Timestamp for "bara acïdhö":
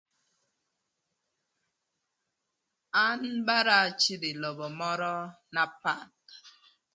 3.47-4.27